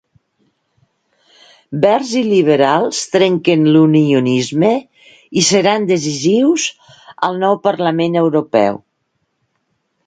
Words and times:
Verds 1.83 2.13
i 2.21 2.23
liberals 2.29 3.01
trenquen 3.17 3.67
l'unionisme 3.75 4.73
i 5.43 5.45
seran 5.51 5.89
decisius 5.93 6.67
al 7.31 7.41
nou 7.47 7.61
Parlament 7.71 8.21
Europeu. 8.27 8.83